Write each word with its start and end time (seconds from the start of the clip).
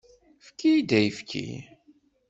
Efk-iyi-d 0.41 0.91
ayefki. 0.97 1.49